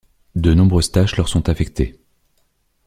De 0.33 0.53
nombreuses 0.55 0.91
tâches 0.91 1.15
leur 1.15 1.29
sont 1.29 1.47
affectées. 1.47 1.99